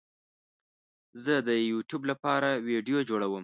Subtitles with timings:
[1.23, 3.39] زه د یوټیوب لپاره ویډیو جوړوم